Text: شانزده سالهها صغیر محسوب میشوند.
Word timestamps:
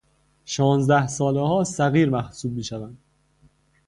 شانزده 0.45 1.07
سالهها 1.07 1.63
صغیر 1.63 2.09
محسوب 2.09 2.53
میشوند. 2.53 2.97